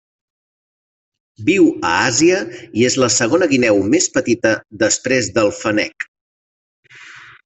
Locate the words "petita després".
4.15-5.29